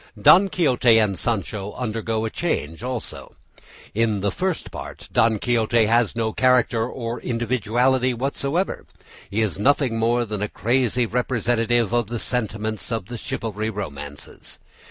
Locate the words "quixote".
0.49-0.97, 5.37-5.85